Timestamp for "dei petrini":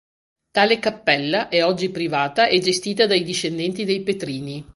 3.85-4.65